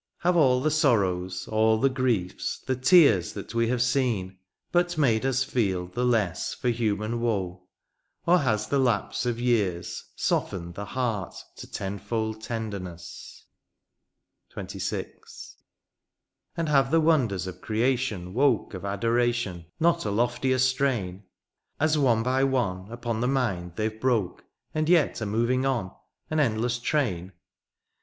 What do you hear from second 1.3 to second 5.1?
all the griefs, the tears That we have seen, but